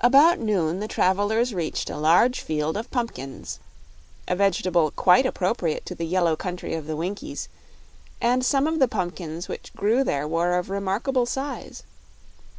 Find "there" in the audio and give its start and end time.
10.04-10.28